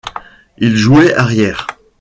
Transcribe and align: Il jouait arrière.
Il 0.57 0.77
jouait 0.77 1.13
arrière. 1.13 1.67